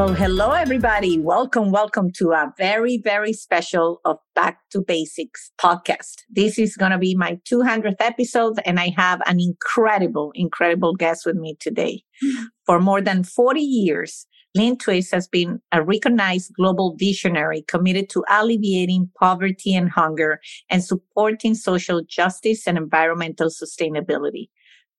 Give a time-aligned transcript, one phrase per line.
[0.00, 1.18] Well, hello, everybody.
[1.18, 6.22] Welcome, welcome to a very, very special of Back to Basics podcast.
[6.30, 11.26] This is going to be my 200th episode, and I have an incredible, incredible guest
[11.26, 12.02] with me today.
[12.24, 12.44] Mm-hmm.
[12.64, 18.24] For more than 40 years, Lynne Twist has been a recognized global visionary committed to
[18.30, 24.48] alleviating poverty and hunger and supporting social justice and environmental sustainability.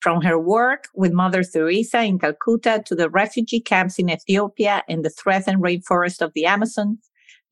[0.01, 5.05] From her work with Mother Teresa in Calcutta to the refugee camps in Ethiopia and
[5.05, 6.97] the threatened rainforest of the Amazon,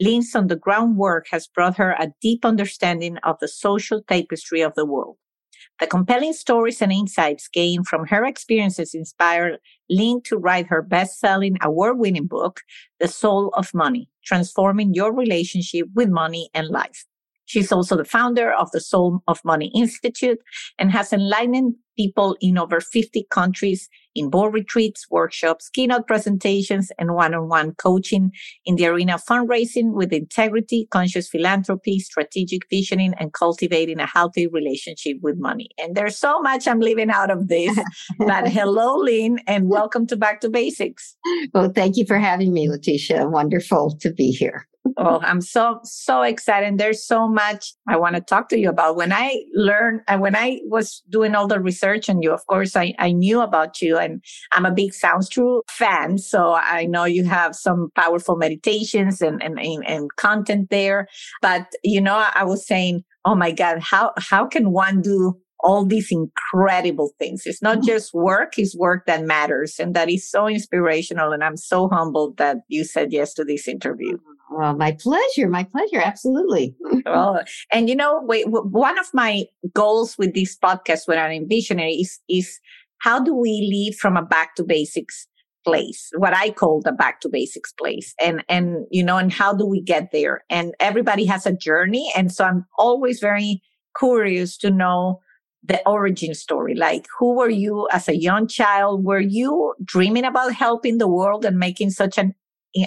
[0.02, 4.62] Lynne's on the ground work has brought her a deep understanding of the social tapestry
[4.62, 5.18] of the world.
[5.80, 11.58] The compelling stories and insights gained from her experiences inspired Lynne to write her best-selling
[11.62, 12.62] award-winning book,
[13.00, 17.06] The Soul of Money, Transforming Your Relationship with Money and Life.
[17.50, 20.38] She's also the founder of the Soul of Money Institute
[20.78, 27.16] and has enlightened people in over 50 countries in board retreats, workshops, keynote presentations, and
[27.16, 28.32] one-on-one coaching
[28.66, 34.46] in the arena of fundraising with integrity, conscious philanthropy, strategic visioning, and cultivating a healthy
[34.46, 35.70] relationship with money.
[35.80, 37.76] And there's so much I'm leaving out of this.
[38.20, 41.18] but hello, Lynne, and welcome to Back to Basics.
[41.56, 43.28] Well, thank you for having me, Leticia.
[43.28, 46.78] Wonderful to be here oh, I'm so, so excited.
[46.78, 48.96] There's so much I want to talk to you about.
[48.96, 52.76] When I learned, and when I was doing all the research on you, of course,
[52.76, 54.24] I, I knew about you and
[54.54, 56.18] I'm a big Sounds True fan.
[56.18, 61.08] So I know you have some powerful meditations and, and, and, and content there.
[61.42, 65.86] But, you know, I was saying, oh my God, how, how can one do all
[65.86, 67.44] these incredible things.
[67.46, 67.88] It's not mm-hmm.
[67.88, 69.76] just work, it's work that matters.
[69.80, 71.32] And that is so inspirational.
[71.32, 74.18] And I'm so humbled that you said yes to this interview.
[74.52, 75.48] Well, my pleasure.
[75.48, 76.02] My pleasure.
[76.04, 76.76] Absolutely.
[77.06, 81.94] well, oh, and you know, one of my goals with this podcast, when I'm visionary,
[81.94, 82.60] is, is
[83.00, 85.28] how do we lead from a back to basics
[85.66, 88.14] place, what I call the back to basics place.
[88.20, 90.44] And, and, you know, and how do we get there?
[90.50, 92.12] And everybody has a journey.
[92.16, 93.62] And so I'm always very
[93.98, 95.20] curious to know
[95.64, 96.76] the origin story.
[96.76, 99.04] Like, who were you as a young child?
[99.04, 102.34] Were you dreaming about helping the world and making such an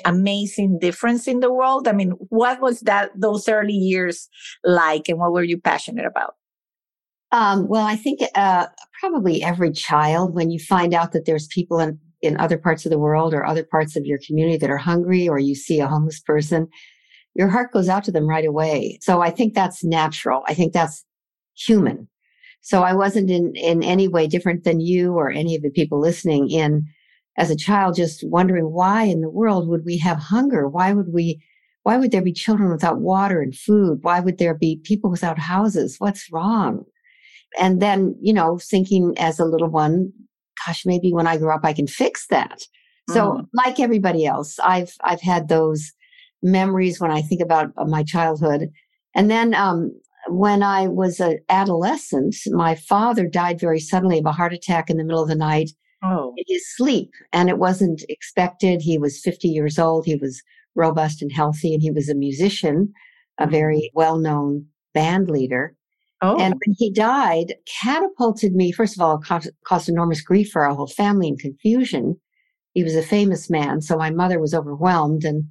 [0.04, 1.88] amazing difference in the world?
[1.88, 4.28] I mean, what was that those early years
[4.64, 6.34] like, and what were you passionate about?
[7.32, 8.66] Um, well, I think uh,
[9.00, 12.90] probably every child, when you find out that there's people in in other parts of
[12.90, 15.88] the world or other parts of your community that are hungry, or you see a
[15.88, 16.68] homeless person,
[17.34, 18.98] your heart goes out to them right away.
[19.00, 20.42] So I think that's natural.
[20.46, 21.04] I think that's
[21.56, 22.08] human.
[22.60, 26.00] So I wasn't in in any way different than you or any of the people
[26.00, 26.84] listening in
[27.36, 30.68] as a child just wondering why in the world would we have hunger?
[30.68, 31.42] Why would we,
[31.82, 34.00] why would there be children without water and food?
[34.02, 35.96] Why would there be people without houses?
[35.98, 36.84] What's wrong?
[37.58, 40.12] And then, you know, thinking as a little one,
[40.66, 42.62] gosh, maybe when I grow up, I can fix that.
[43.10, 43.46] So mm.
[43.52, 45.92] like everybody else, I've, I've had those
[46.42, 48.70] memories when I think about uh, my childhood.
[49.14, 49.92] And then, um,
[50.28, 54.96] when I was an adolescent, my father died very suddenly of a heart attack in
[54.96, 56.34] the middle of the night oh.
[56.36, 57.10] in his sleep.
[57.32, 58.80] And it wasn't expected.
[58.80, 60.06] He was 50 years old.
[60.06, 60.42] He was
[60.74, 62.92] robust and healthy, and he was a musician,
[63.38, 63.98] a very mm-hmm.
[63.98, 65.76] well known band leader.
[66.22, 66.38] Oh.
[66.38, 70.74] And when he died, catapulted me, first of all, caused, caused enormous grief for our
[70.74, 72.20] whole family and confusion.
[72.74, 73.80] He was a famous man.
[73.82, 75.44] So my mother was overwhelmed and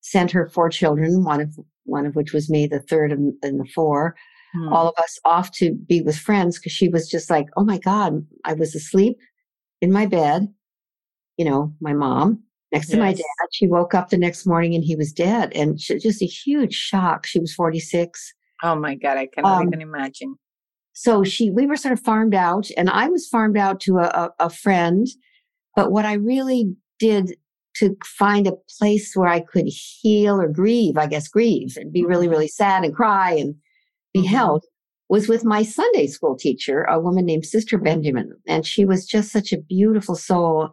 [0.00, 3.68] sent her four children, one of, one of which was me, the third and, the
[3.74, 4.16] four,
[4.54, 4.72] hmm.
[4.72, 7.78] all of us off to be with friends because she was just like, Oh my
[7.78, 9.18] God, I was asleep
[9.80, 10.52] in my bed,
[11.36, 12.42] you know, my mom
[12.72, 13.00] next to yes.
[13.00, 13.48] my dad.
[13.52, 15.52] She woke up the next morning and he was dead.
[15.54, 17.26] And she, just a huge shock.
[17.26, 18.34] She was 46.
[18.62, 20.36] Oh my God, I cannot um, even imagine.
[20.92, 24.04] So she, we were sort of farmed out and I was farmed out to a,
[24.04, 25.06] a, a friend.
[25.76, 27.36] But what I really did
[27.76, 32.04] to find a place where I could heal or grieve, I guess grieve and be
[32.04, 32.32] really, mm-hmm.
[32.32, 33.54] really sad and cry and
[34.12, 34.28] be mm-hmm.
[34.28, 34.64] held
[35.14, 38.32] was with my Sunday school teacher, a woman named Sister Benjamin.
[38.48, 40.70] And she was just such a beautiful soul.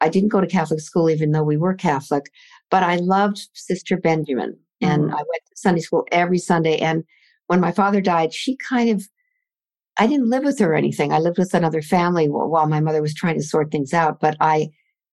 [0.00, 2.24] I didn't go to Catholic school, even though we were Catholic,
[2.70, 4.58] but I loved Sister Benjamin.
[4.80, 5.10] And mm.
[5.10, 6.78] I went to Sunday school every Sunday.
[6.78, 7.04] And
[7.48, 9.06] when my father died, she kind of
[9.98, 11.12] I didn't live with her or anything.
[11.12, 14.34] I lived with another family while my mother was trying to sort things out, but
[14.40, 14.70] I,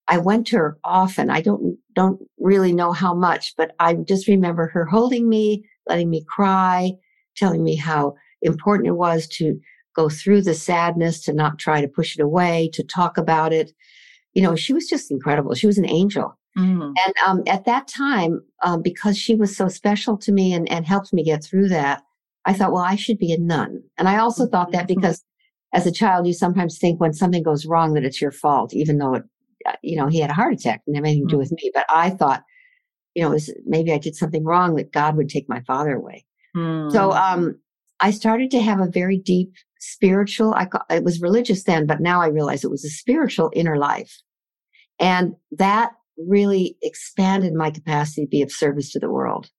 [0.07, 1.29] I went to her often.
[1.29, 6.09] I don't, don't really know how much, but I just remember her holding me, letting
[6.09, 6.93] me cry,
[7.35, 9.59] telling me how important it was to
[9.95, 13.71] go through the sadness, to not try to push it away, to talk about it.
[14.33, 15.53] You know, she was just incredible.
[15.55, 16.37] She was an angel.
[16.57, 16.93] Mm.
[17.05, 20.85] And um, at that time, um, because she was so special to me and, and
[20.85, 22.03] helped me get through that,
[22.45, 23.83] I thought, well, I should be a nun.
[23.97, 24.99] And I also thought that mm-hmm.
[24.99, 25.23] because
[25.73, 28.97] as a child, you sometimes think when something goes wrong that it's your fault, even
[28.97, 29.23] though it,
[29.65, 31.39] uh, you know, he had a heart attack and anything to do mm.
[31.39, 31.71] with me.
[31.73, 32.43] But I thought,
[33.13, 36.25] you know, was, maybe I did something wrong that God would take my father away.
[36.55, 36.91] Mm.
[36.91, 37.59] So, um,
[38.01, 42.21] I started to have a very deep spiritual, I, it was religious then, but now
[42.21, 44.21] I realize it was a spiritual inner life.
[44.99, 49.49] And that really expanded my capacity to be of service to the world.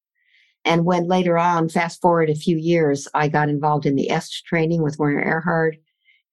[0.64, 4.44] And when later on, fast forward a few years, I got involved in the EST
[4.46, 5.78] training with Werner Erhard,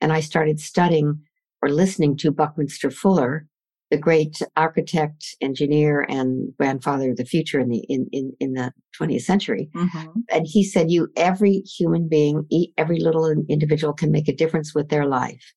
[0.01, 1.21] and I started studying
[1.61, 3.47] or listening to Buckminster Fuller,
[3.89, 8.71] the great architect, engineer, and grandfather of the future in the in in, in the
[9.00, 9.69] 20th century.
[9.75, 10.19] Mm-hmm.
[10.31, 12.47] And he said, "You, every human being,
[12.77, 15.53] every little individual, can make a difference with their life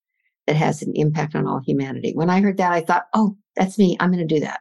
[0.47, 3.79] that has an impact on all humanity." When I heard that, I thought, "Oh, that's
[3.79, 3.97] me.
[4.01, 4.61] I'm going to do that."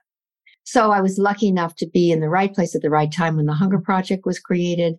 [0.63, 3.35] So I was lucky enough to be in the right place at the right time
[3.35, 4.95] when the Hunger Project was created.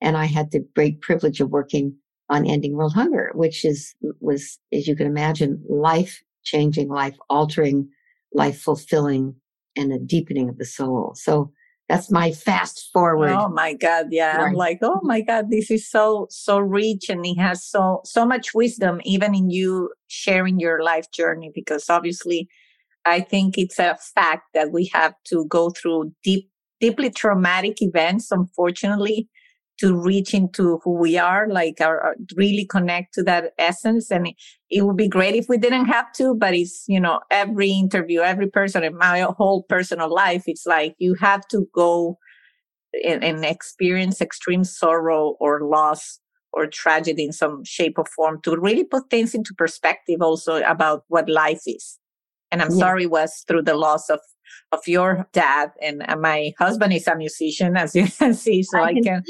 [0.00, 1.96] And I had the great privilege of working
[2.28, 7.88] on ending world hunger, which is, was, as you can imagine, life changing, life altering,
[8.36, 9.34] life fulfilling,
[9.76, 11.12] and a deepening of the soul.
[11.14, 11.52] So
[11.88, 13.30] that's my fast forward.
[13.30, 14.06] Oh my God.
[14.10, 14.38] Yeah.
[14.38, 14.48] Right.
[14.48, 18.26] I'm like, oh my God, this is so, so rich and it has so, so
[18.26, 22.48] much wisdom, even in you sharing your life journey, because obviously
[23.04, 26.50] I think it's a fact that we have to go through deep,
[26.80, 29.28] deeply traumatic events, unfortunately,
[29.78, 34.10] to reach into who we are, like our, our, really connect to that essence.
[34.10, 34.34] And it,
[34.70, 38.20] it, would be great if we didn't have to, but it's, you know, every interview,
[38.20, 42.18] every person in my whole personal life, it's like you have to go
[43.04, 46.20] and, and experience extreme sorrow or loss
[46.52, 51.04] or tragedy in some shape or form to really put things into perspective also about
[51.08, 51.98] what life is
[52.50, 52.78] and I'm yeah.
[52.78, 54.20] sorry was through the loss of
[54.72, 58.84] of your dad and my husband is a musician as you can see so I,
[58.84, 59.22] I can, can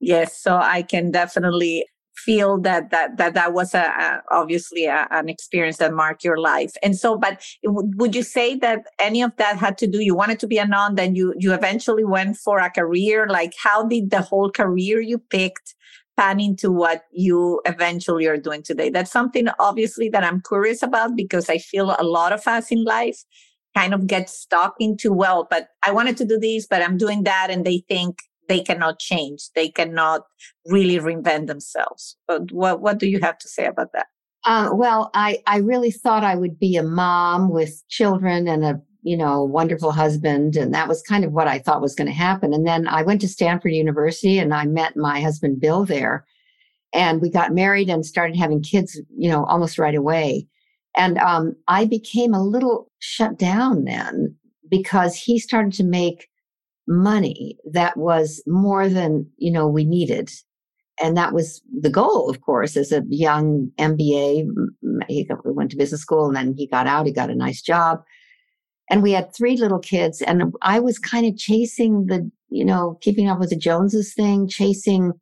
[0.00, 5.08] yes so I can definitely feel that that that that was a, a obviously a,
[5.10, 6.72] an experience that marked your life.
[6.82, 10.38] And so but would you say that any of that had to do you wanted
[10.40, 13.26] to be a nun then you you eventually went for a career?
[13.28, 15.74] Like how did the whole career you picked
[16.16, 18.90] pan into what you eventually are doing today.
[18.90, 22.84] That's something obviously that I'm curious about because I feel a lot of us in
[22.84, 23.24] life
[23.76, 27.24] kind of get stuck into, well, but I wanted to do this, but I'm doing
[27.24, 27.48] that.
[27.50, 29.50] And they think they cannot change.
[29.54, 30.22] They cannot
[30.66, 32.16] really reinvent themselves.
[32.26, 34.06] But what, what do you have to say about that?
[34.44, 38.82] Uh, well, I, I really thought I would be a mom with children and a
[39.02, 40.56] you know, wonderful husband.
[40.56, 42.54] And that was kind of what I thought was going to happen.
[42.54, 46.24] And then I went to Stanford University and I met my husband, Bill, there.
[46.94, 50.46] And we got married and started having kids, you know, almost right away.
[50.96, 54.36] And um, I became a little shut down then
[54.68, 56.28] because he started to make
[56.86, 60.30] money that was more than, you know, we needed.
[61.02, 64.46] And that was the goal, of course, as a young MBA.
[65.08, 68.02] He went to business school and then he got out, he got a nice job
[68.92, 72.98] and we had three little kids and i was kind of chasing the you know
[73.00, 75.12] keeping up with the joneses thing chasing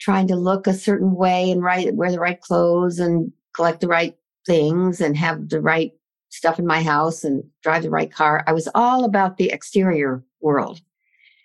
[0.00, 3.88] trying to look a certain way and right wear the right clothes and collect the
[3.88, 4.16] right
[4.46, 5.92] things and have the right
[6.30, 10.22] stuff in my house and drive the right car i was all about the exterior
[10.40, 10.80] world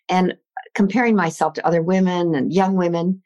[0.09, 0.35] and
[0.75, 3.21] comparing myself to other women and young women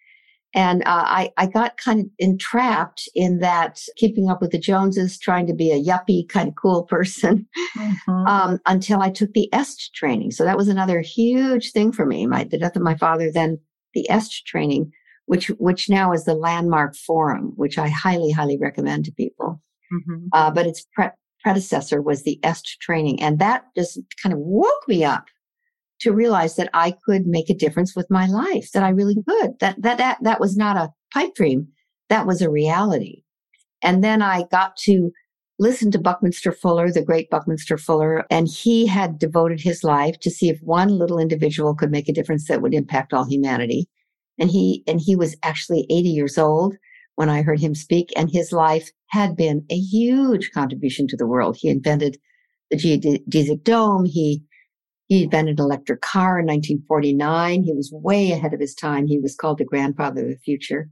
[0.56, 5.20] and uh, I, I got kind of entrapped in that keeping up with the Joneses,
[5.20, 7.48] trying to be a yuppie kind of cool person
[7.78, 8.12] mm-hmm.
[8.12, 10.32] um, until I took the EST training.
[10.32, 12.26] So that was another huge thing for me.
[12.26, 13.60] My, the death of my father, then
[13.94, 14.92] the EST training,
[15.30, 19.62] which, which now is the landmark forum, which I highly, highly recommend to people.
[19.94, 20.26] Mm-hmm.
[20.34, 21.12] Uh, but its pre-
[21.44, 23.22] predecessor was the EST training.
[23.22, 25.26] And that just kind of woke me up
[26.00, 29.52] to realize that I could make a difference with my life, that I really could,
[29.60, 31.68] that, that, that, that was not a pipe dream.
[32.10, 33.22] That was a reality.
[33.84, 35.12] And then I got to
[35.60, 40.32] listen to Buckminster Fuller, the great Buckminster Fuller, and he had devoted his life to
[40.32, 43.88] see if one little individual could make a difference that would impact all humanity.
[44.40, 46.76] And he, and he was actually 80 years old
[47.16, 51.28] when I heard him speak and his life had been a huge contribution to the
[51.28, 51.58] world.
[51.60, 52.18] He invented
[52.72, 54.06] the geodesic dome.
[54.06, 54.44] He
[55.10, 57.64] he invented an electric car in 1949.
[57.64, 59.08] He was way ahead of his time.
[59.08, 60.88] He was called the grandfather of the future.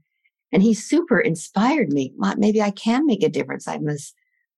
[0.52, 2.14] And he super inspired me.
[2.36, 3.68] Maybe I can make a difference.
[3.68, 4.14] I'm this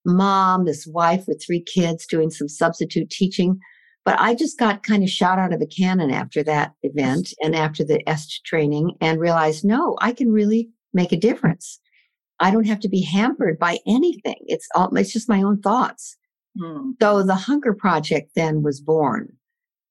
[0.06, 3.60] mom, this wife with three kids doing some substitute teaching.
[4.10, 7.56] But I just got kind of shot out of a cannon after that event and
[7.56, 11.80] after the EST training and realized, no, I can really make a difference.
[12.40, 14.38] I don't have to be hampered by anything.
[14.48, 16.18] It's all, it's just my own thoughts.
[16.60, 16.94] Mm.
[17.00, 19.32] So the Hunger Project then was born.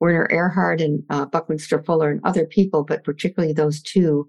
[0.01, 4.29] Werner Erhard and uh, Buckminster Fuller and other people, but particularly those two,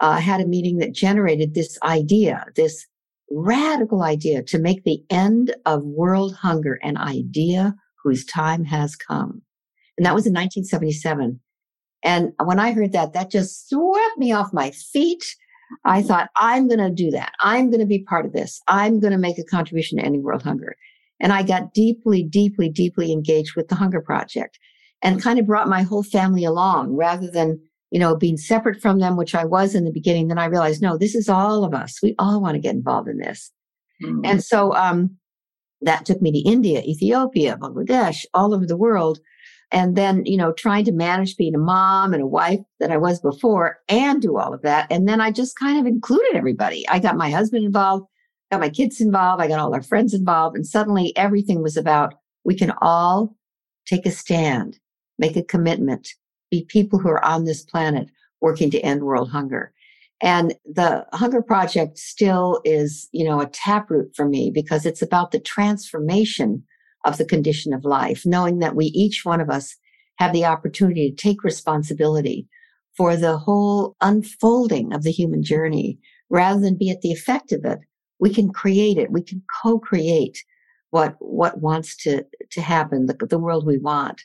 [0.00, 2.86] uh, had a meeting that generated this idea, this
[3.30, 9.42] radical idea to make the end of world hunger an idea whose time has come.
[9.96, 11.40] And that was in 1977.
[12.02, 15.24] And when I heard that, that just swept me off my feet.
[15.84, 17.32] I thought, I'm going to do that.
[17.40, 18.60] I'm going to be part of this.
[18.66, 20.74] I'm going to make a contribution to ending world hunger.
[21.20, 24.58] And I got deeply, deeply, deeply engaged with the Hunger Project
[25.02, 28.98] and kind of brought my whole family along rather than, you know, being separate from
[28.98, 30.28] them, which I was in the beginning.
[30.28, 31.98] Then I realized, no, this is all of us.
[32.02, 33.52] We all want to get involved in this.
[34.02, 34.20] Mm-hmm.
[34.24, 35.18] And so, um,
[35.82, 39.20] that took me to India, Ethiopia, Bangladesh, all over the world.
[39.72, 42.96] And then, you know, trying to manage being a mom and a wife that I
[42.96, 44.88] was before and do all of that.
[44.90, 46.88] And then I just kind of included everybody.
[46.88, 48.06] I got my husband involved,
[48.50, 50.56] got my kids involved, I got all our friends involved.
[50.56, 53.36] And suddenly everything was about we can all
[53.86, 54.78] take a stand
[55.20, 56.08] make a commitment,
[56.50, 58.08] be people who are on this planet
[58.40, 59.72] working to end world hunger.
[60.22, 65.30] And the Hunger Project still is, you know, a taproot for me because it's about
[65.30, 66.62] the transformation
[67.04, 69.76] of the condition of life, knowing that we, each one of us,
[70.18, 72.46] have the opportunity to take responsibility
[72.94, 75.98] for the whole unfolding of the human journey
[76.28, 77.78] rather than be at the effect of it.
[78.18, 79.10] We can create it.
[79.10, 80.44] We can co-create
[80.90, 84.20] what, what wants to, to happen, the, the world we want.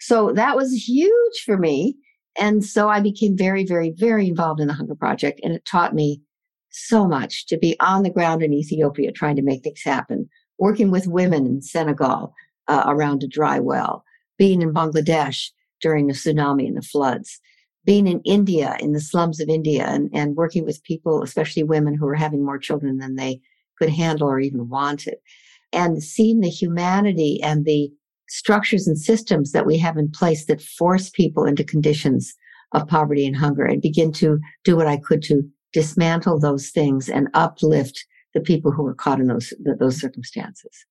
[0.00, 1.96] So that was huge for me.
[2.38, 5.40] And so I became very, very, very involved in the Hunger Project.
[5.42, 6.22] And it taught me
[6.70, 10.28] so much to be on the ground in Ethiopia trying to make things happen,
[10.58, 12.34] working with women in Senegal
[12.68, 14.04] uh, around a dry well,
[14.38, 15.50] being in Bangladesh
[15.80, 17.40] during the tsunami and the floods,
[17.84, 21.94] being in India, in the slums of India, and, and working with people, especially women
[21.94, 23.40] who were having more children than they
[23.78, 25.16] could handle or even wanted,
[25.72, 27.90] and seeing the humanity and the
[28.28, 32.34] structures and systems that we have in place that force people into conditions
[32.72, 35.42] of poverty and hunger and begin to do what I could to
[35.72, 38.04] dismantle those things and uplift
[38.34, 40.84] the people who are caught in those those circumstances.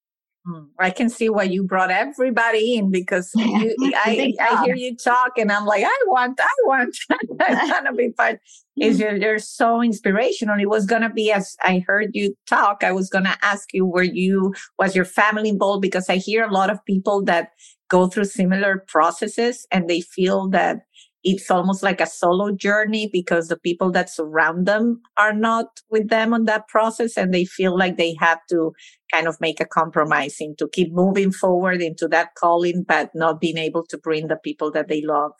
[0.46, 0.66] Hmm.
[0.80, 5.32] I can see why you brought everybody in because you, I, I hear you talk
[5.38, 6.96] and I'm like, I want, I want,
[7.42, 8.40] I want to be part.
[8.80, 10.60] Is you're, you're so inspirational.
[10.60, 12.84] It was gonna be as I heard you talk.
[12.84, 15.82] I was gonna ask you, were you was your family involved?
[15.82, 17.52] Because I hear a lot of people that
[17.90, 20.80] go through similar processes and they feel that
[21.25, 26.10] it's almost like a solo journey because the people that surround them are not with
[26.10, 28.72] them on that process and they feel like they have to
[29.12, 33.58] kind of make a compromise to keep moving forward into that calling, but not being
[33.58, 35.32] able to bring the people that they love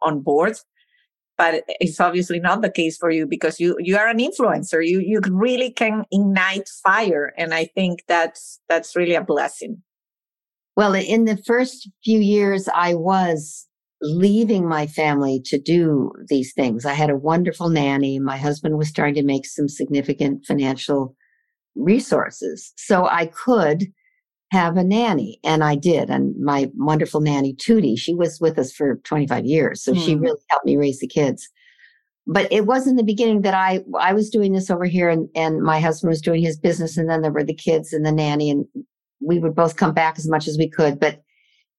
[0.00, 0.56] on board.
[1.36, 4.86] But it's obviously not the case for you because you, you are an influencer.
[4.86, 7.32] You, you really can ignite fire.
[7.36, 9.82] And I think that's, that's really a blessing.
[10.76, 13.66] Well, in the first few years, I was
[14.02, 16.84] leaving my family to do these things.
[16.84, 18.18] I had a wonderful nanny.
[18.18, 21.16] My husband was starting to make some significant financial
[21.76, 22.72] resources.
[22.76, 23.86] So I could
[24.50, 26.10] have a nanny and I did.
[26.10, 29.82] And my wonderful nanny, Tootie, she was with us for 25 years.
[29.82, 30.04] So mm.
[30.04, 30.20] she hmm.
[30.20, 31.48] really helped me raise the kids.
[32.26, 35.28] But it was in the beginning that I, I was doing this over here and,
[35.34, 36.96] and my husband was doing his business.
[36.96, 38.66] And then there were the kids and the nanny and
[39.20, 41.00] we would both come back as much as we could.
[41.00, 41.22] But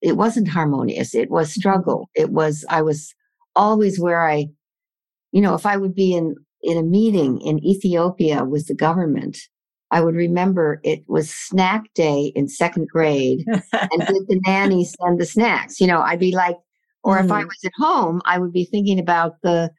[0.04, 1.16] it wasn't harmonious.
[1.16, 2.10] It was struggle.
[2.14, 3.16] It was, I was
[3.56, 4.48] always where I,
[5.32, 9.38] you know, if I would be in, in a meeting in Ethiopia with the government,
[9.92, 13.62] I would remember it was snack day in second grade and
[14.08, 15.80] did the nanny send the snacks?
[15.80, 16.58] You know, I'd be like,
[17.04, 17.24] or mm.
[17.24, 17.48] if I mm-hmm.
[17.48, 19.72] was at home, I would be thinking about the,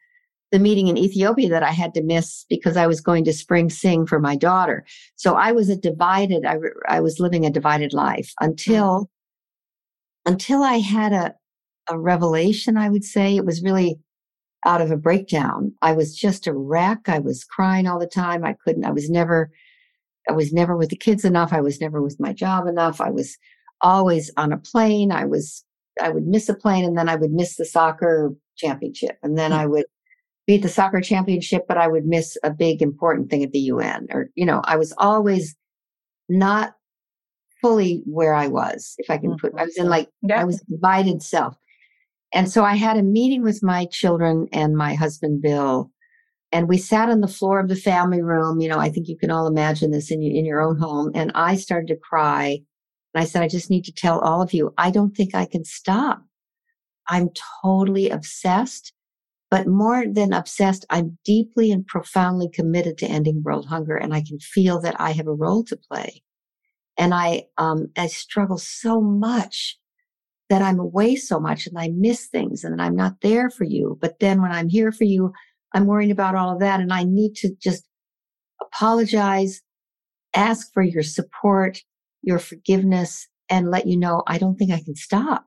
[0.51, 3.69] the meeting in Ethiopia that I had to miss because I was going to spring
[3.69, 4.85] sing for my daughter.
[5.17, 6.57] So I was a divided, I,
[6.89, 9.11] I was living a divided life until
[10.25, 11.35] until I had a,
[11.89, 13.99] a revelation, I would say it was really
[14.65, 15.73] out of a breakdown.
[15.81, 17.07] I was just a wreck.
[17.07, 18.43] I was crying all the time.
[18.43, 19.51] I couldn't, I was never,
[20.27, 21.53] I was never with the kids enough.
[21.53, 22.99] I was never with my job enough.
[22.99, 23.37] I was
[23.81, 25.11] always on a plane.
[25.11, 25.63] I was,
[26.01, 29.17] I would miss a plane and then I would miss the soccer championship.
[29.21, 29.59] And then hmm.
[29.59, 29.85] I would
[30.47, 33.59] be at the soccer championship, but I would miss a big important thing at the
[33.59, 35.55] UN or, you know, I was always
[36.27, 36.73] not
[37.65, 39.91] fully where I was, if I can put, I was in mm-hmm.
[39.91, 40.39] like, yeah.
[40.39, 41.55] I was divided self.
[42.31, 45.89] And so I had a meeting with my children and my husband, Bill,
[46.51, 48.59] And we sat on the floor of the family room.
[48.59, 51.11] You know, I think you can all imagine this in, in your own home.
[51.15, 52.59] And I started to cry.
[53.13, 55.45] And I said, I just need to tell all of you, I don't think I
[55.45, 56.21] can stop.
[57.07, 57.29] I'm
[57.63, 58.93] totally obsessed.
[59.49, 63.95] But more than obsessed, I'm deeply and profoundly committed to ending world hunger.
[63.95, 66.21] And I can feel that I have a role to play.
[66.97, 69.77] And I, um, I struggle so much
[70.49, 73.97] that I'm away so much and I miss things and I'm not there for you.
[73.99, 75.33] But then when I'm here for you,
[75.73, 76.79] I'm worrying about all of that.
[76.79, 77.83] And I need to just
[78.61, 79.61] apologize,
[80.35, 81.79] ask for your support,
[82.21, 85.45] your forgiveness, and let you know I don't think I can stop.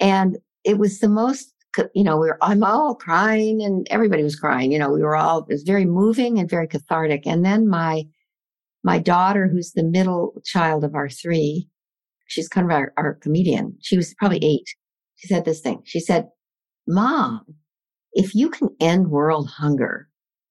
[0.00, 1.52] And it was the most,
[1.94, 4.72] you know, we were, I'm all crying and everybody was crying.
[4.72, 7.26] You know, we were all, it was very moving and very cathartic.
[7.26, 8.04] And then my,
[8.84, 11.68] my daughter, who's the middle child of our three,
[12.26, 13.76] she's kind of our, our comedian.
[13.80, 14.68] She was probably eight.
[15.16, 15.82] She said this thing.
[15.84, 16.28] She said,
[16.88, 17.44] Mom,
[18.12, 20.08] if you can end world hunger,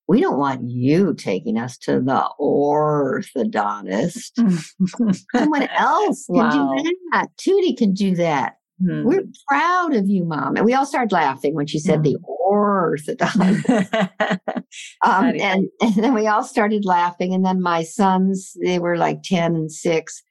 [0.08, 4.32] we don't want you taking us to the orthodontist.
[5.36, 6.76] Someone else can wow.
[6.78, 7.28] do that.
[7.38, 8.56] Tootie can do that.
[8.84, 9.04] Hmm.
[9.04, 10.56] We're proud of you, mom.
[10.56, 12.04] And we all started laughing when she said hmm.
[12.04, 12.18] the
[12.52, 14.10] orthodontist.
[15.06, 17.34] um, and, and then we all started laughing.
[17.34, 20.22] And then my sons, they were like 10 and six.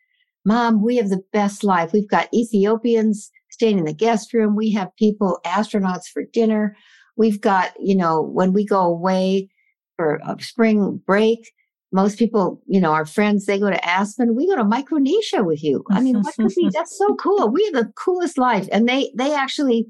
[0.45, 1.93] Mom, we have the best life.
[1.93, 4.57] We've got Ethiopians staying in the guest room.
[4.57, 6.77] We have people, astronauts for dinner.
[7.17, 9.51] We've got, you know, when we go away
[9.97, 11.53] for a spring break,
[11.93, 14.37] most people, you know, our friends, they go to Aspen.
[14.37, 15.85] We go to Micronesia with you.
[15.91, 16.71] I mean, what could be?
[16.73, 17.49] That's so cool.
[17.49, 18.69] We have the coolest life.
[18.71, 19.87] And they, they actually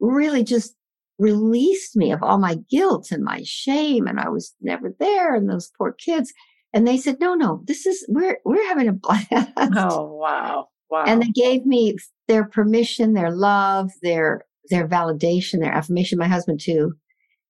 [0.00, 0.74] really just
[1.18, 4.06] released me of all my guilt and my shame.
[4.06, 5.34] And I was never there.
[5.34, 6.32] And those poor kids.
[6.72, 9.28] And they said, no, no, this is, we're, we're having a blast.
[9.56, 10.68] Oh, wow.
[10.90, 11.04] Wow.
[11.06, 11.96] And they gave me
[12.28, 16.92] their permission, their love, their, their validation, their affirmation, my husband too.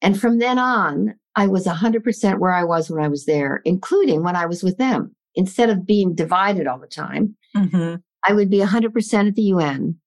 [0.02, 4.22] And from then on, I was 100% where I was when I was there, including
[4.22, 5.14] when I was with them.
[5.34, 7.96] Instead of being divided all the time, mm-hmm.
[8.24, 9.98] I would be 100% at the UN.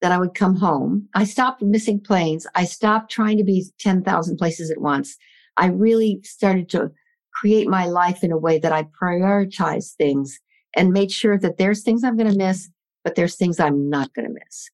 [0.00, 1.08] Then I would come home.
[1.14, 2.46] I stopped missing planes.
[2.54, 5.16] I stopped trying to be 10,000 places at once.
[5.56, 6.90] I really started to
[7.34, 10.38] create my life in a way that I prioritize things
[10.76, 12.68] and made sure that there's things I'm going to miss,
[13.04, 14.70] but there's things I'm not going to miss.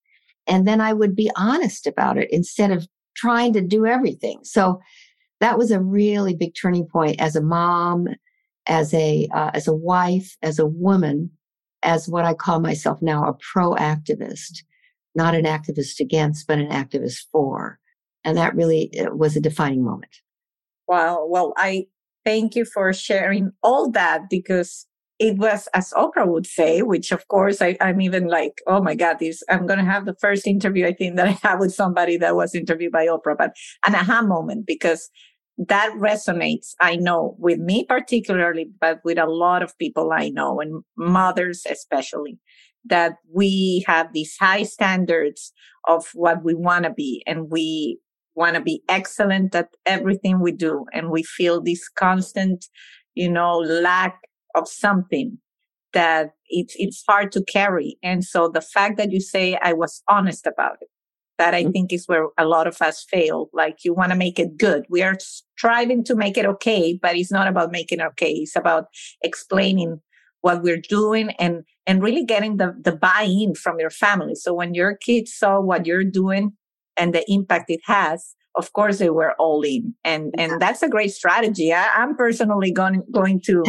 [0.47, 2.87] And then I would be honest about it instead of
[3.17, 4.41] trying to do everything.
[4.43, 4.81] So
[5.41, 8.09] that was a really big turning point as a mom,
[8.67, 11.31] as a uh, as a wife, as a woman,
[11.83, 14.63] as what I call myself now a pro-activist,
[15.17, 17.79] not an activist against, but an activist for.
[18.25, 20.15] And that really uh, was a defining moment.
[20.87, 21.27] Wow.
[21.29, 21.87] Well, I
[22.25, 24.87] thank you for sharing all that because
[25.19, 28.95] it was, as Oprah would say, which of course I, am even like, oh my
[28.95, 31.73] God, this, I'm going to have the first interview I think that I have with
[31.73, 33.55] somebody that was interviewed by Oprah, but
[33.87, 35.09] an aha moment because
[35.59, 40.61] that resonates, I know, with me particularly, but with a lot of people I know
[40.61, 42.39] and mothers especially,
[42.89, 45.53] that we have these high standards
[45.87, 47.99] of what we want to be and we
[48.35, 50.85] want to be excellent at everything we do.
[50.93, 52.67] And we feel this constant,
[53.15, 54.21] you know, lack
[54.55, 55.39] of something
[55.93, 57.97] that it's, it's hard to carry.
[58.03, 60.89] And so the fact that you say I was honest about it,
[61.39, 61.73] that I mm-hmm.
[61.73, 63.49] think is where a lot of us fail.
[63.53, 64.85] Like you want to make it good.
[64.91, 68.33] We are striving to make it okay, but it's not about making it okay.
[68.33, 68.87] It's about
[69.23, 70.01] explaining
[70.41, 74.35] what we're doing and, and really getting the, the buy-in from your family.
[74.35, 76.53] So when your kids saw what you're doing
[76.97, 79.95] and the impact it has, of course they were all in.
[80.03, 81.73] And and that's a great strategy.
[81.73, 83.63] I, am personally going going to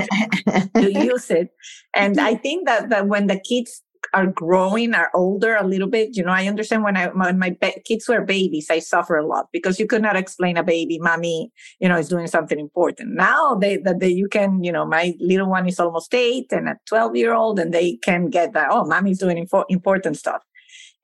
[0.76, 1.50] to use it.
[1.94, 6.16] And i think that that when the kids are growing are older a little bit
[6.16, 9.26] you know i understand when i when my ba- kids were babies i suffer a
[9.26, 13.16] lot because you could not explain a baby mommy you know is doing something important
[13.16, 16.70] now they that they, you can you know my little one is almost eight and
[16.70, 20.42] a 12 year old and they can get that oh mommy's doing info- important stuff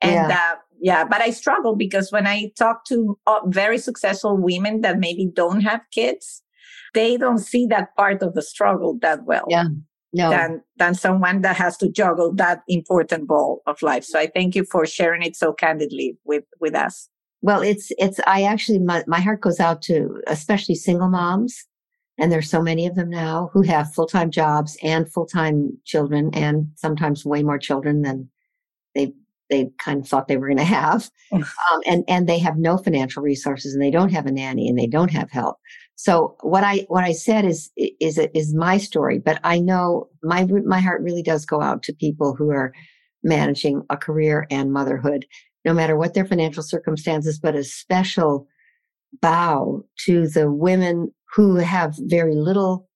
[0.02, 0.52] and yeah.
[0.52, 4.98] uh, yeah, but I struggle because when I talk to uh, very successful women that
[4.98, 6.42] maybe don't have kids,
[6.92, 9.46] they don't see that part of the struggle that well.
[9.48, 9.64] Yeah.
[10.14, 10.30] No.
[10.30, 14.04] Than, than someone that has to juggle that important ball of life.
[14.04, 17.08] So I thank you for sharing it so candidly with, with us.
[17.42, 21.66] Well, it's, it's, I actually, my, my heart goes out to especially single moms.
[22.16, 26.68] And there's so many of them now who have full-time jobs and full-time children and
[26.76, 28.30] sometimes way more children than
[28.94, 29.12] they
[29.50, 31.10] they kind of thought they were going to have.
[31.32, 34.78] Um, and, and they have no financial resources and they don't have a nanny and
[34.78, 35.56] they don't have help.
[35.96, 40.44] So what I, what I said is, is, is my story, but I know my,
[40.64, 42.72] my heart really does go out to people who are
[43.22, 45.24] managing a career and motherhood,
[45.64, 48.46] no matter what their financial circumstances, but a special
[49.22, 52.88] bow to the women who have very little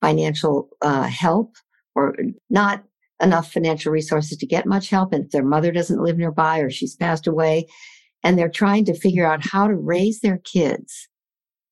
[0.00, 1.54] financial uh, help
[1.94, 2.16] or
[2.48, 2.82] not
[3.22, 5.12] enough financial resources to get much help.
[5.12, 7.66] And if their mother doesn't live nearby or she's passed away,
[8.22, 11.08] and they're trying to figure out how to raise their kids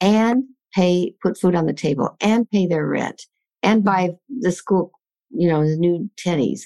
[0.01, 3.23] and pay, put food on the table and pay their rent
[3.63, 4.93] and buy the school,
[5.31, 6.63] you know, the new tennies.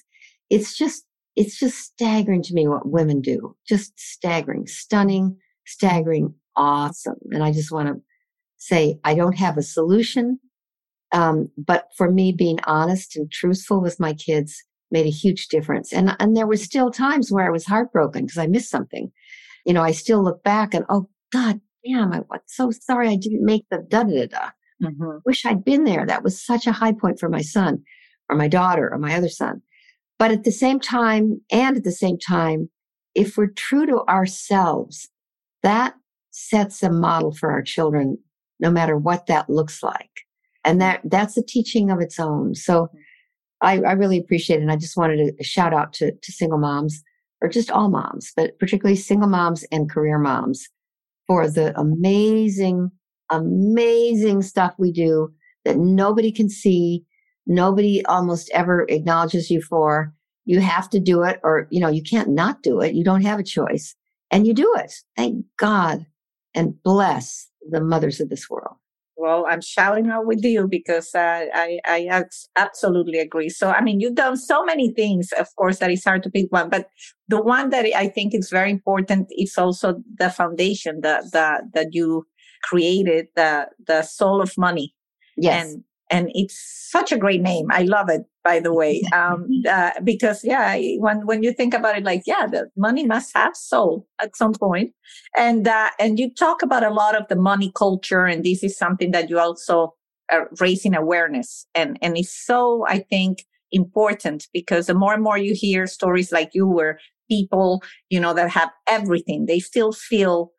[0.51, 1.05] It's just,
[1.37, 3.57] it's just staggering to me what women do.
[3.67, 5.37] Just staggering, stunning,
[5.67, 7.17] staggering, awesome.
[7.31, 8.01] And I just want to
[8.59, 10.39] say, I don't have a solution.
[11.13, 15.93] Um, but for me, being honest and truthful with my kids made a huge difference.
[15.93, 19.11] And, and there were still times where I was heartbroken because I missed something.
[19.65, 23.17] You know, I still look back and, oh, God damn, I was so sorry I
[23.17, 24.51] didn't make the da da da.
[24.83, 25.19] Mm-hmm.
[25.25, 26.07] Wish I'd been there.
[26.07, 27.83] That was such a high point for my son
[28.29, 29.63] or my daughter or my other son.
[30.19, 32.69] But at the same time, and at the same time,
[33.15, 35.09] if we're true to ourselves,
[35.63, 35.95] that
[36.31, 38.19] sets a model for our children,
[38.59, 40.11] no matter what that looks like.
[40.65, 42.55] And that, that's a teaching of its own.
[42.55, 42.89] So
[43.61, 44.63] I, I really appreciate it.
[44.63, 47.03] And I just wanted to shout out to, to single moms
[47.41, 50.69] or just all moms, but particularly single moms and career moms
[51.33, 52.91] for the amazing,
[53.31, 55.33] amazing stuff we do
[55.65, 57.07] that nobody can see.
[57.47, 60.13] Nobody almost ever acknowledges you for.
[60.45, 62.95] You have to do it or, you know, you can't not do it.
[62.95, 63.97] You don't have a choice
[64.31, 64.93] and you do it.
[65.17, 66.05] Thank God
[66.55, 68.77] and bless the mothers of this world.
[69.17, 72.25] Well, I'm shouting out with you because uh, I, I
[72.57, 73.51] absolutely agree.
[73.51, 76.51] So, I mean, you've done so many things, of course, that it's hard to pick
[76.51, 76.89] one, but
[77.29, 81.89] the one that I think is very important is also the foundation that, that, that
[81.93, 82.27] you
[82.65, 84.95] created, the, the soul of money.
[85.37, 85.67] Yes.
[85.67, 87.67] And and it's such a great name.
[87.71, 91.97] I love it, by the way, um, uh, because yeah, when when you think about
[91.97, 94.93] it, like yeah, the money must have soul at some point,
[95.37, 98.77] and uh, and you talk about a lot of the money culture, and this is
[98.77, 99.95] something that you also
[100.31, 105.39] are raising awareness, and and it's so I think important because the more and more
[105.39, 110.53] you hear stories like you, where people you know that have everything, they still feel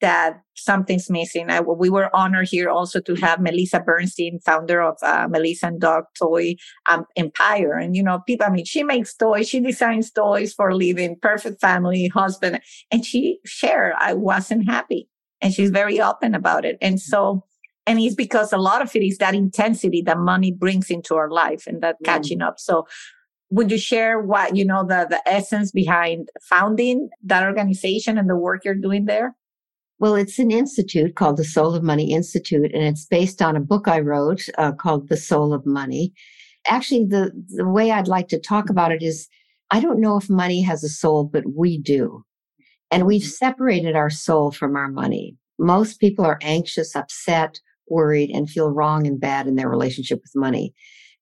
[0.00, 1.50] that something's missing.
[1.50, 5.80] I, we were honored here also to have Melissa Bernstein, founder of uh, Melissa and
[5.80, 6.56] Doug Toy
[6.90, 7.74] um, Empire.
[7.74, 11.60] And, you know, people, I mean, she makes toys, she designs toys for living, perfect
[11.60, 12.60] family, husband.
[12.90, 15.08] And she shared, I wasn't happy.
[15.40, 16.78] And she's very open about it.
[16.80, 17.44] And so,
[17.86, 21.30] and it's because a lot of it is that intensity that money brings into our
[21.30, 22.04] life and that mm.
[22.04, 22.58] catching up.
[22.58, 22.86] So
[23.50, 28.36] would you share what you know the the essence behind founding that organization and the
[28.36, 29.36] work you're doing there
[29.98, 33.60] well, it's an institute called the Soul of Money Institute, and it's based on a
[33.60, 36.12] book I wrote uh, called The Soul of Money.
[36.68, 39.28] Actually, the, the way I'd like to talk about it is
[39.70, 42.24] I don't know if money has a soul, but we do.
[42.90, 43.28] And we've mm-hmm.
[43.28, 45.36] separated our soul from our money.
[45.58, 50.32] Most people are anxious, upset, worried, and feel wrong and bad in their relationship with
[50.34, 50.74] money.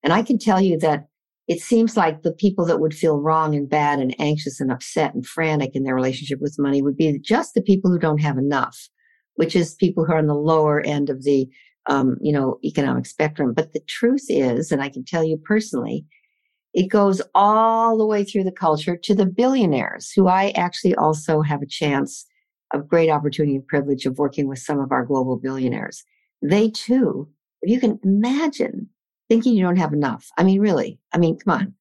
[0.02, 1.06] And I can tell you that
[1.46, 5.14] it seems like the people that would feel wrong and bad and anxious and upset
[5.14, 8.38] and frantic in their relationship with money would be just the people who don't have
[8.38, 8.88] enough,
[9.34, 11.46] which is people who are on the lower end of the,
[11.88, 13.52] um, you know, economic spectrum.
[13.52, 16.06] But the truth is, and I can tell you personally,
[16.72, 21.42] it goes all the way through the culture to the billionaires who I actually also
[21.42, 22.26] have a chance
[22.72, 26.02] of great opportunity and privilege of working with some of our global billionaires.
[26.42, 27.28] They too,
[27.62, 28.88] if you can imagine
[29.28, 30.28] thinking you don't have enough.
[30.36, 31.74] I mean, really, I mean, come on.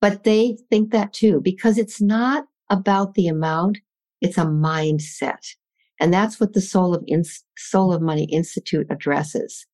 [0.00, 3.78] But they think that too, because it's not about the amount.
[4.20, 5.54] It's a mindset.
[6.00, 7.24] And that's what the Soul of, In-
[7.58, 9.66] Soul of Money Institute addresses.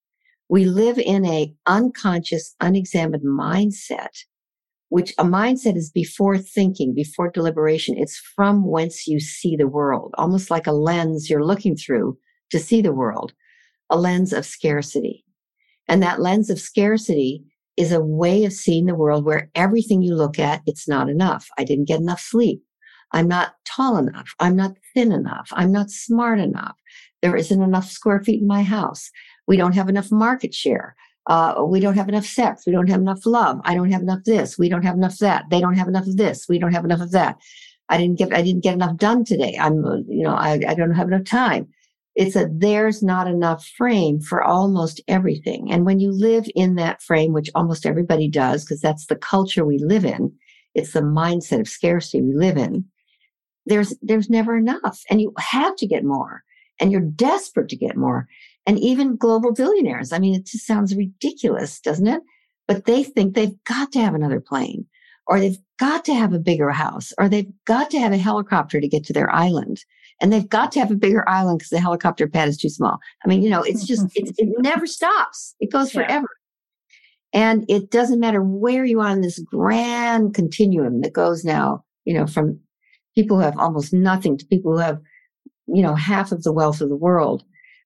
[0.49, 4.25] We live in a unconscious, unexamined mindset,
[4.89, 7.97] which a mindset is before thinking, before deliberation.
[7.99, 12.19] It's from whence you see the world, almost like a lens you're looking through
[12.51, 13.33] to see the world,
[13.91, 15.25] a lens of scarcity.
[15.89, 17.45] And that lens of scarcity
[17.77, 21.49] is a way of seeing the world where everything you look at, it's not enough.
[21.59, 22.63] I didn't get enough sleep.
[23.13, 24.35] I'm not tall enough.
[24.41, 25.49] I'm not thin enough.
[25.53, 26.77] I'm not smart enough.
[27.23, 29.11] There isn't enough square feet in my house.
[29.47, 30.97] We don't have enough market share.
[31.27, 32.65] Uh, we don't have enough sex.
[32.67, 33.61] We don't have enough love.
[33.65, 34.59] I don't have enough this.
[34.59, 35.45] We don't have enough that.
[35.51, 36.47] They don't have enough of this.
[36.49, 37.37] We don't have enough of that.
[37.89, 39.57] I didn't get, I didn't get enough done today.
[39.61, 41.69] I'm, you know, I, I don't have enough time.
[42.17, 45.71] It's a there's not enough frame for almost everything.
[45.71, 49.67] And when you live in that frame, which almost everybody does, because that's the culture
[49.67, 50.33] we live in,
[50.75, 52.87] it's the mindset of scarcity we live in.
[53.67, 56.43] There's, there's never enough and you have to get more
[56.81, 58.27] and you're desperate to get more.
[58.67, 60.13] And even global billionaires.
[60.13, 62.23] I mean, it just sounds ridiculous, doesn't it?
[62.67, 64.87] But they think they've got to have another plane
[65.27, 68.81] or they've got to have a bigger house or they've got to have a helicopter
[68.81, 69.85] to get to their island
[70.21, 72.99] And they've got to have a bigger island because the helicopter pad is too small.
[73.25, 75.55] I mean, you know, it's just, it's, it never stops.
[75.61, 76.07] It goes Yeah.
[76.07, 76.27] forever.
[77.35, 82.15] And it doesn't matter where you are on this grand continuum that goes now, you
[82.15, 82.59] know, from
[83.15, 85.01] people who have almost nothing to people who have,
[85.67, 87.43] you know, half of the wealth of the world.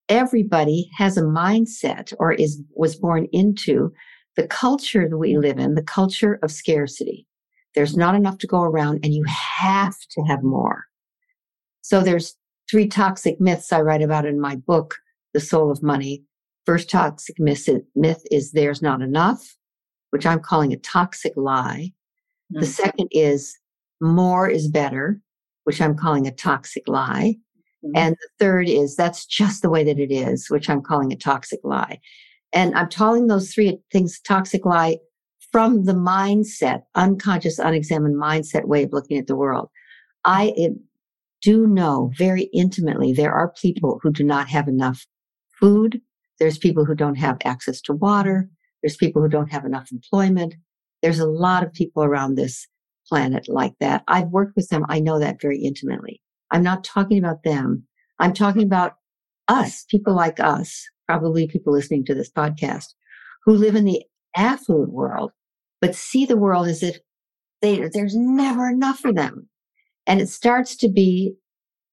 [0.08, 3.92] Everybody has a mindset or is, was born into
[4.36, 7.26] the culture that we live in, the culture of scarcity.
[7.74, 10.84] There's not enough to go around and you have to have more.
[11.90, 12.36] So there's
[12.70, 14.98] three toxic myths I write about in my book,
[15.34, 16.22] The Soul of Money.
[16.64, 17.68] First toxic myth
[18.30, 19.56] is, there's not enough,
[20.10, 21.92] which I'm calling a toxic lie.
[22.50, 22.76] The Mm.
[22.82, 23.58] second is
[24.00, 25.20] more is better,
[25.64, 27.36] which I'm calling a toxic lie.
[27.84, 27.92] Mhm.
[27.96, 31.16] And the third is that's just the way that it is, which I'm calling a
[31.16, 32.00] toxic lie.
[32.52, 35.00] And I'm calling those three things toxic lie
[35.50, 39.70] from the mindset, unconscious, unexamined mindset way of looking at the world.
[40.24, 40.54] I
[41.42, 45.06] do know very intimately there are people who do not have enough
[45.58, 46.00] food.
[46.38, 48.48] There's people who don't have access to water.
[48.82, 50.54] There's people who don't have enough employment.
[51.02, 52.66] There's a lot of people around this
[53.08, 54.02] planet like that.
[54.08, 54.84] I've worked with them.
[54.88, 56.20] I know that very intimately.
[56.50, 57.84] I'm not talking about them.
[58.18, 58.94] I'm talking about
[59.48, 62.86] us, people like us, probably people listening to this podcast
[63.44, 64.02] who live in the
[64.36, 65.32] affluent world,
[65.80, 66.98] but see the world as if
[67.62, 69.49] they, there's never enough for them.
[70.10, 71.34] And it starts to be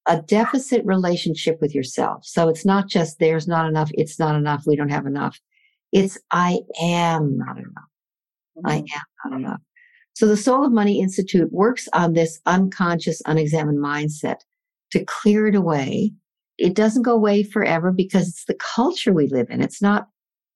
[0.08, 2.26] a deficit relationship with yourself.
[2.26, 3.92] So it's not just there's not enough.
[3.94, 4.64] It's not enough.
[4.66, 5.40] We don't have enough.
[5.92, 7.92] It's I am not enough.
[8.66, 8.96] I mm-hmm.
[8.96, 9.62] am not enough.
[10.16, 14.38] So the Soul of Money Institute works on this unconscious, unexamined mindset
[14.94, 16.12] to clear it away.
[16.58, 19.62] It doesn't go away forever because it's the culture we live in.
[19.62, 20.08] It's not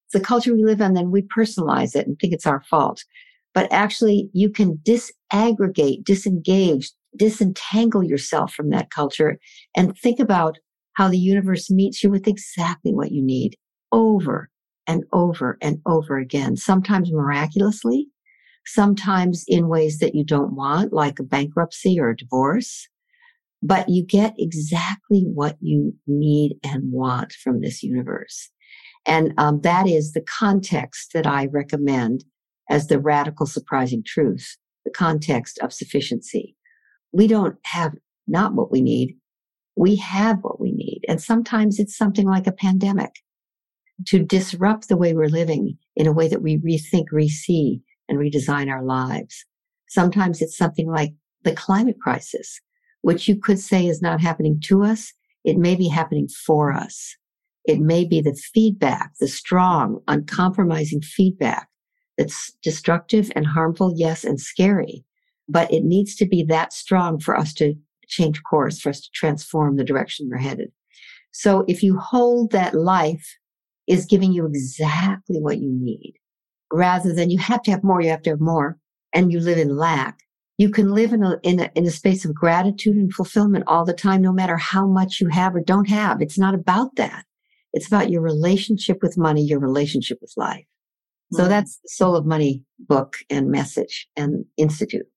[0.08, 3.06] it's the culture we live in, then we personalize it and think it's our fault.
[3.54, 9.38] But actually, you can disaggregate, disengage, disentangle yourself from that culture
[9.76, 10.58] and think about
[10.94, 13.56] how the universe meets you with exactly what you need
[13.92, 14.50] over
[14.88, 18.08] and over and over again, sometimes miraculously,
[18.66, 22.88] sometimes in ways that you don't want, like a bankruptcy or a divorce.
[23.64, 28.50] But you get exactly what you need and want from this universe.
[29.06, 32.24] And um, that is the context that I recommend
[32.70, 36.56] as the radical surprising truth, the context of sufficiency.
[37.12, 37.94] We don't have
[38.28, 39.18] not what we need.
[39.76, 41.02] We have what we need.
[41.08, 43.12] And sometimes it's something like a pandemic
[44.08, 48.70] to disrupt the way we're living in a way that we rethink, re-see, and redesign
[48.70, 49.46] our lives.
[49.88, 52.60] Sometimes it's something like the climate crisis,
[53.02, 55.14] which you could say is not happening to us.
[55.44, 57.16] It may be happening for us.
[57.66, 61.68] It may be the feedback, the strong, uncompromising feedback
[62.18, 65.04] that's destructive and harmful, yes, and scary.
[65.52, 67.76] But it needs to be that strong for us to
[68.08, 70.72] change course, for us to transform the direction we're headed.
[71.32, 73.38] So if you hold that life
[73.88, 76.14] is giving you exactly what you need,
[76.72, 78.78] rather than you have to have more, you have to have more,
[79.14, 80.20] and you live in lack,
[80.58, 83.86] you can live in a, in a, in a space of gratitude and fulfillment all
[83.86, 86.22] the time, no matter how much you have or don't have.
[86.22, 87.26] It's not about that.
[87.74, 90.66] It's about your relationship with money, your relationship with life.
[91.34, 91.50] So Mm.
[91.50, 95.08] that's the Soul of Money book and message and institute.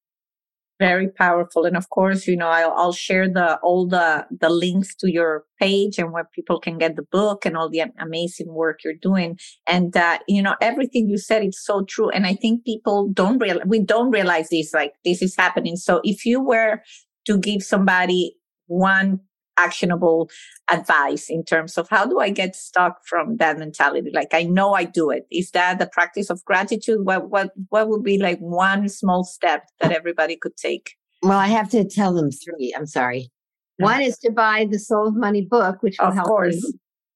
[0.78, 1.64] Very powerful.
[1.64, 5.44] And of course you know I'll, I'll share the all the the links to your
[5.60, 9.38] page and where people can get the book and all the amazing work you're doing.
[9.66, 12.10] And uh, you know everything you said it's so true.
[12.10, 15.76] And i think people don't real we don't realize this like this is happening.
[15.76, 16.82] So if you were
[17.26, 19.20] to give somebody one
[19.56, 20.28] actionable
[20.70, 24.74] advice in terms of how do i get stuck from that mentality like i know
[24.74, 28.38] i do it is that the practice of gratitude what what what would be like
[28.40, 32.74] one small step that everybody could take Well, I have to tell them three.
[32.76, 33.30] I'm sorry.
[33.78, 36.54] One is to buy the Soul of Money book, which will of help course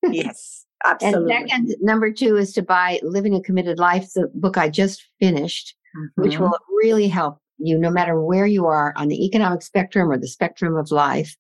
[0.03, 0.13] you.
[0.23, 1.35] yes absolutely.
[1.35, 5.05] And second, number two is to buy Living a Committed Life, the book I just
[5.21, 5.75] finished,
[6.17, 6.41] which Mhm.
[6.41, 10.29] will really help you no matter where you are on the economic spectrum or the
[10.29, 11.37] spectrum of life.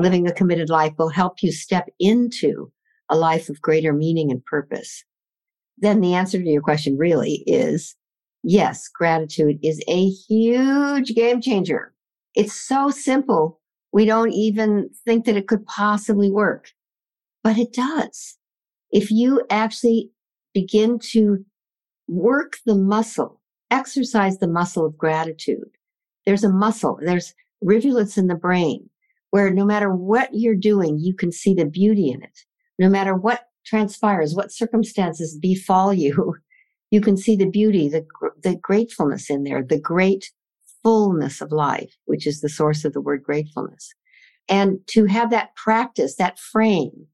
[0.00, 2.72] Living a committed life will help you step into
[3.10, 5.04] a life of greater meaning and purpose.
[5.76, 7.96] Then the answer to your question really is
[8.42, 11.92] yes, gratitude is a huge game changer.
[12.34, 13.60] It's so simple.
[13.92, 16.70] We don't even think that it could possibly work,
[17.44, 18.38] but it does.
[18.90, 20.12] If you actually
[20.54, 21.44] begin to
[22.08, 25.76] work the muscle, exercise the muscle of gratitude,
[26.24, 28.89] there's a muscle, there's rivulets in the brain
[29.30, 32.40] where no matter what you're doing, you can see the beauty in it.
[32.78, 36.36] No matter what transpires, what circumstances befall you,
[36.90, 38.04] you can see the beauty, the,
[38.42, 40.30] the gratefulness in there, the great
[40.82, 43.92] fullness of life, which is the source of the word gratefulness.
[44.48, 47.06] And to have that practice, that frame,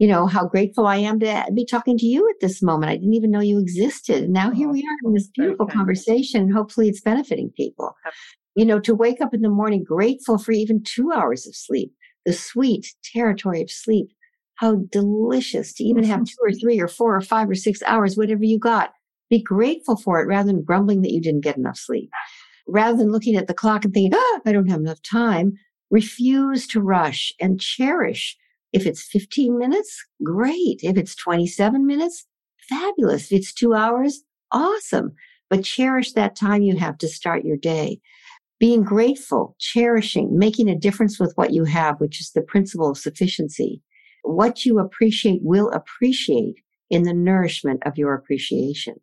[0.00, 2.90] you know, how grateful I am to be talking to you at this moment.
[2.90, 4.24] I didn't even know you existed.
[4.24, 5.74] And now here oh, we are in this beautiful okay.
[5.74, 6.50] conversation.
[6.50, 7.94] Hopefully it's benefiting people.
[8.56, 11.92] You know, to wake up in the morning grateful for even two hours of sleep,
[12.26, 14.08] the sweet territory of sleep.
[14.56, 16.24] How delicious to even have mm-hmm.
[16.24, 18.92] two or three or four or five or six hours, whatever you got.
[19.30, 22.10] Be grateful for it rather than grumbling that you didn't get enough sleep.
[22.66, 25.54] Rather than looking at the clock and thinking, oh, I don't have enough time,
[25.90, 28.36] refuse to rush and cherish
[28.72, 30.80] if it's 15 minutes, great.
[30.82, 32.26] If it's 27 minutes,
[32.68, 33.26] fabulous.
[33.26, 35.12] If it's two hours, awesome.
[35.48, 38.00] But cherish that time you have to start your day.
[38.60, 42.98] Being grateful, cherishing, making a difference with what you have, which is the principle of
[42.98, 43.82] sufficiency.
[44.22, 46.56] What you appreciate will appreciate
[46.90, 48.96] in the nourishment of your appreciation.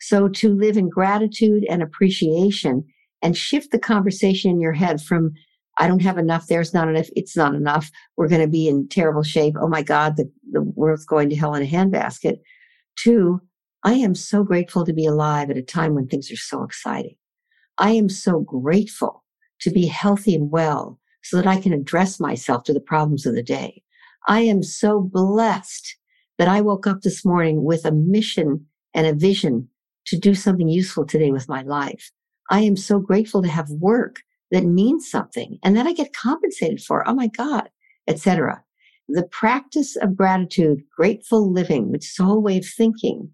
[0.00, 2.84] So to live in gratitude and appreciation
[3.22, 5.32] and shift the conversation in your head from
[5.78, 6.48] I don't have enough.
[6.48, 7.08] There's not enough.
[7.16, 7.90] It's not enough.
[8.16, 9.56] We're going to be in terrible shape.
[9.60, 12.38] Oh my God, the, the world's going to hell in a handbasket.
[13.00, 13.40] to,
[13.84, 17.16] I am so grateful to be alive at a time when things are so exciting.
[17.78, 19.24] I am so grateful
[19.60, 23.34] to be healthy and well so that I can address myself to the problems of
[23.34, 23.82] the day.
[24.26, 25.96] I am so blessed
[26.38, 29.68] that I woke up this morning with a mission and a vision
[30.06, 32.10] to do something useful today with my life.
[32.50, 36.82] I am so grateful to have work that means something and that I get compensated
[36.82, 37.08] for.
[37.08, 37.70] Oh my God,
[38.08, 38.62] etc.
[39.08, 43.30] The practice of gratitude, grateful living, which is a whole way of thinking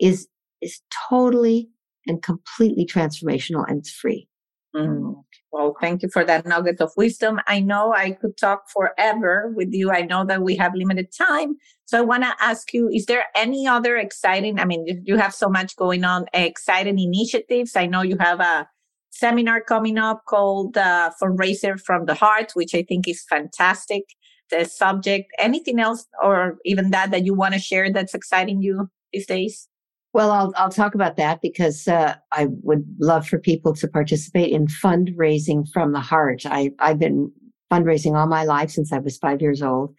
[0.00, 0.26] is,
[0.60, 1.68] is totally
[2.06, 4.28] and completely transformational and free.
[4.74, 5.14] Mm.
[5.52, 7.40] Well, thank you for that nugget of wisdom.
[7.46, 9.90] I know I could talk forever with you.
[9.90, 11.54] I know that we have limited time.
[11.86, 15.32] So I want to ask you, is there any other exciting, I mean, you have
[15.32, 17.74] so much going on, exciting initiatives.
[17.74, 18.68] I know you have a
[19.10, 24.02] seminar coming up called uh, Fundraiser from the Heart, which I think is fantastic.
[24.50, 28.90] The subject, anything else, or even that that you want to share that's exciting you
[29.12, 29.68] these days?
[30.16, 34.50] Well, I'll I'll talk about that because uh, I would love for people to participate
[34.50, 36.46] in fundraising from the heart.
[36.46, 37.30] I I've been
[37.70, 39.94] fundraising all my life since I was five years old,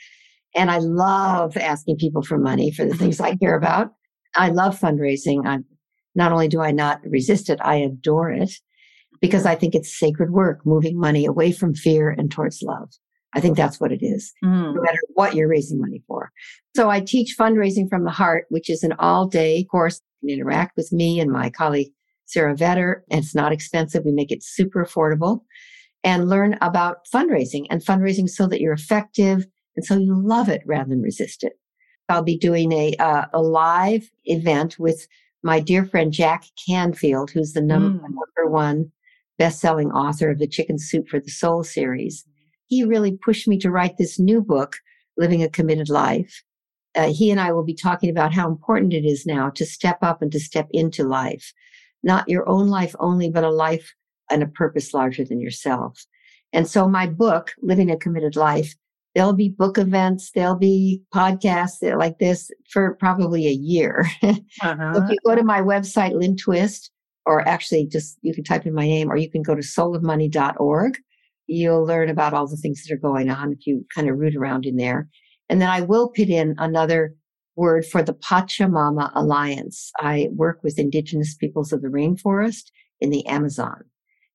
[0.55, 3.91] and I love asking people for money for the things I care about.
[4.35, 5.45] I love fundraising.
[5.45, 5.59] I
[6.15, 8.49] not only do I not resist it, I adore it
[9.21, 12.89] because I think it's sacred work, moving money away from fear and towards love.
[13.33, 14.73] I think that's what it is, mm.
[14.73, 16.31] no matter what you're raising money for.
[16.75, 20.01] So I teach fundraising from the heart, which is an all day course.
[20.19, 21.91] Can interact with me and my colleague,
[22.25, 23.01] Sarah Vetter.
[23.09, 24.05] And it's not expensive.
[24.05, 25.41] We make it super affordable
[26.03, 30.61] and learn about fundraising and fundraising so that you're effective and so you love it
[30.65, 31.53] rather than resist it.
[32.09, 35.07] I'll be doing a, uh, a live event with
[35.43, 38.01] my dear friend Jack Canfield, who's the number, mm.
[38.01, 38.91] number one
[39.37, 42.25] best-selling author of the Chicken Soup for the Soul series.
[42.67, 44.77] He really pushed me to write this new book,
[45.15, 46.43] Living a Committed Life.
[46.97, 49.99] Uh, he and I will be talking about how important it is now to step
[50.01, 51.53] up and to step into life,
[52.03, 53.93] not your own life only, but a life
[54.31, 56.05] and a purpose larger than yourself.
[56.53, 58.73] And so my book, Living a Committed Life,
[59.13, 64.05] there'll be book events, there'll be podcasts like this for probably a year.
[64.63, 64.93] Uh-huh.
[64.93, 66.89] so if you go to my website, Lynne Twist,
[67.27, 70.97] or actually just you can type in my name or you can go to soulofmoney.org.
[71.45, 74.35] You'll learn about all the things that are going on if you kind of root
[74.35, 75.07] around in there.
[75.49, 77.15] And then I will put in another
[77.55, 79.91] word for the Pachamama Alliance.
[79.99, 83.83] I work with indigenous peoples of the rainforest in the Amazon.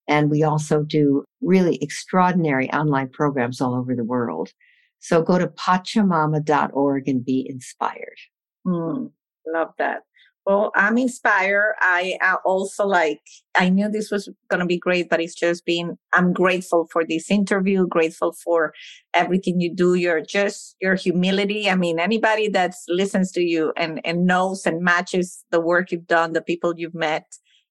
[0.09, 4.51] And we also do really extraordinary online programs all over the world.
[4.99, 8.19] So go to pachamama.org and be inspired.
[8.67, 9.11] Mm,
[9.47, 10.03] love that.
[10.45, 11.77] Well, I'm inspired.
[11.81, 13.21] I also like,
[13.57, 17.05] I knew this was going to be great, but it's just been, I'm grateful for
[17.05, 18.75] this interview, grateful for
[19.15, 19.95] everything you do.
[19.95, 21.71] You're just, your humility.
[21.71, 26.09] I mean, anybody that listens to you and, and knows and matches the work you've
[26.09, 27.27] done, the people you've met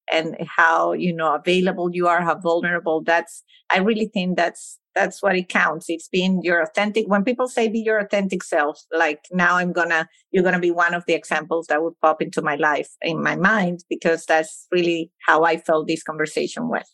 [0.10, 5.22] and how, you know, available you are, how vulnerable that's, I really think that's, that's
[5.22, 5.86] what it counts.
[5.90, 7.08] It's being your authentic.
[7.08, 10.94] When people say be your authentic self, like now I'm gonna, you're gonna be one
[10.94, 15.12] of the examples that would pop into my life, in my mind, because that's really
[15.26, 16.88] how I felt this conversation with.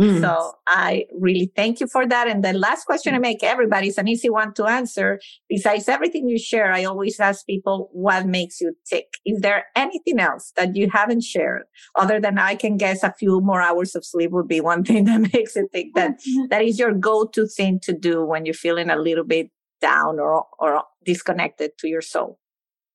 [0.00, 0.20] Mm.
[0.20, 2.28] So I really thank you for that.
[2.28, 5.20] And the last question I make everybody is an easy one to answer.
[5.48, 9.06] Besides everything you share, I always ask people what makes you tick.
[9.24, 11.62] Is there anything else that you haven't shared
[11.96, 15.04] other than I can guess a few more hours of sleep would be one thing
[15.04, 16.20] that makes it tick that
[16.50, 19.50] that is your go-to thing to do when you're feeling a little bit
[19.80, 22.38] down or, or disconnected to your soul?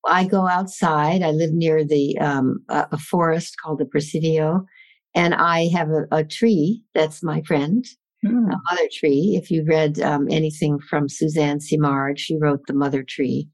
[0.05, 1.21] I go outside.
[1.21, 4.65] I live near the um, a, a forest called the Presidio,
[5.15, 7.85] and I have a, a tree that's my friend.
[8.25, 8.47] mm.
[8.69, 9.39] Mother Tree.
[9.41, 13.47] If you read um, anything from Suzanne Simard, she wrote The Mother Tree,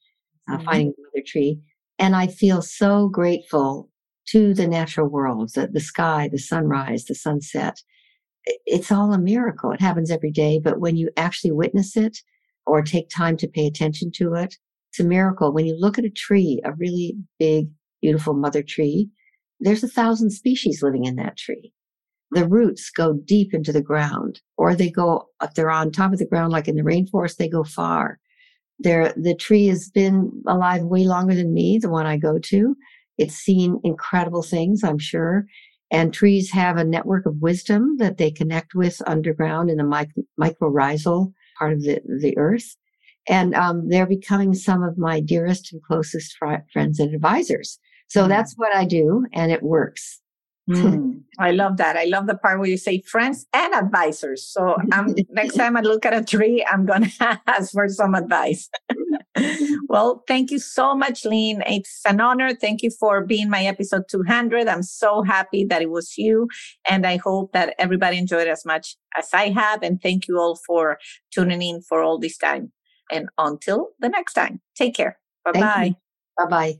[0.50, 0.66] uh, mm-hmm.
[0.66, 1.60] Finding the Mother Tree.
[1.98, 3.90] And I feel so grateful
[4.30, 7.78] to the natural world, the, the sky, the sunrise, the sunset.
[8.66, 9.72] It's all a miracle.
[9.72, 10.60] It happens every day.
[10.60, 12.18] But when you actually witness it
[12.66, 14.56] or take time to pay attention to it,
[14.92, 15.54] it's a miracle.
[15.54, 17.70] When you look at a tree, a really big,
[18.02, 19.10] beautiful mother tree,
[19.60, 21.74] there's a thousand species living in that tree.
[22.32, 26.20] The roots go deep into the ground, or they go, if they're on top of
[26.20, 28.20] the ground, like in the rainforest, they go far.
[28.80, 32.76] There, the tree has been alive way longer than me, the one I go to.
[33.18, 35.46] It's seen incredible things, I'm sure.
[35.92, 40.10] And trees have a network of wisdom that they connect with underground in the mic-
[40.38, 42.76] mycorrhizal part of the, the earth.
[43.28, 47.80] And um, they're becoming some of my dearest and closest fr- friends and advisors.
[48.08, 48.30] So mm.
[48.30, 50.22] that's what I do, and it works.
[50.68, 51.96] Mm, I love that.
[51.96, 54.44] I love the part where you say friends and advisors.
[54.48, 58.16] So um, next time I look at a tree, I'm going to ask for some
[58.16, 58.68] advice.
[59.88, 61.62] well, thank you so much, Lynne.
[61.68, 62.56] It's an honor.
[62.56, 64.68] Thank you for being my episode 200.
[64.68, 66.48] I'm so happy that it was you.
[66.90, 69.84] And I hope that everybody enjoyed as much as I have.
[69.84, 70.98] And thank you all for
[71.32, 72.72] tuning in for all this time.
[73.12, 75.20] And until the next time, take care.
[75.44, 75.96] Bye bye.
[76.40, 76.80] Bye bye.